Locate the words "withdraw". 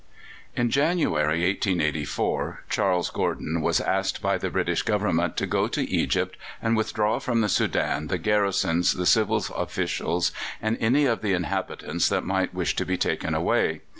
6.75-7.19